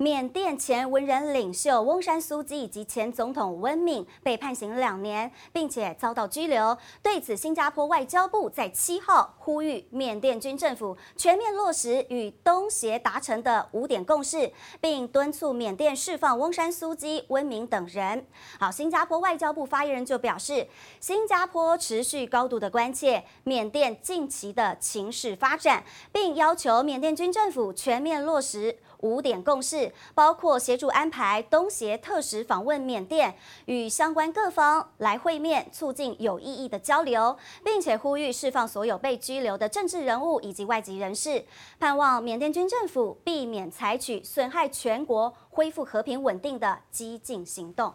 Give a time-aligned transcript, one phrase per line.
[0.00, 6.78] 缅甸前文人领袖翁山苏姬以及前总统温敏被判刑两年，并且遭到拘留。
[7.02, 18.24] 对此，新加坡外交部在七号呼吁缅甸军政府全面落实与东协达成的五点共识，并敦促缅甸释放翁山苏姬、温敏等人。
[18.60, 20.68] 好，新加坡外交部发言人就表示，
[21.00, 28.78] 新加坡持续高度的关切缅甸近期的情势发展，并要求缅甸军政府全面落实。
[29.02, 41.44] 五点共识包括协助安排东协特使访问缅甸，与相关各方来会面，促进有意义的交流，并且呼吁释放所有被拘留的政治人物以及外籍人士，
[41.78, 47.94] 盼望缅甸军政府避免采取损害全国恢复和平稳定的激进行动。